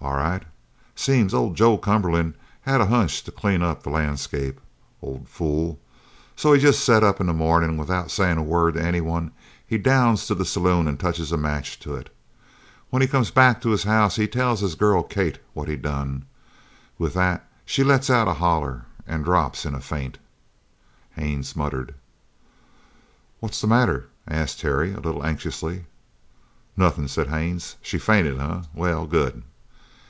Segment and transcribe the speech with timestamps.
[0.00, 0.42] "All right.
[0.94, 4.60] Seems old Joe Cumberland had a hunch to clean up the landscape
[5.00, 5.80] old fool!
[6.36, 9.32] so he jest up in the mornin' an' without sayin' a word to any one
[9.66, 12.14] he downs to the saloon and touches a match to it.
[12.90, 16.26] When he come back to his house he tells his girl, Kate, what he done.
[16.98, 20.18] With that she lets out a holler an' drops in a faint."
[21.16, 21.94] Haines muttered.
[23.40, 25.86] "What's the matter?" asked Terry, a little anxiously.
[26.76, 27.76] "Nothin," said Haines.
[27.80, 28.64] "She fainted, eh?
[28.74, 29.42] Well, good!"